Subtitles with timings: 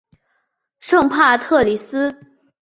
[0.79, 2.11] 圣帕特里斯。